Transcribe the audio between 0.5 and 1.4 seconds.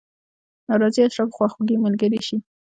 ناراضي اشرافو